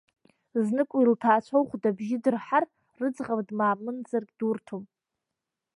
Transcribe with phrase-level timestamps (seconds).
[0.65, 2.63] Знык уи лҭаацәа ухәда абжьы дырҳазар
[2.99, 4.83] рыӡӷаб дмаамынзаргьы дурҭом.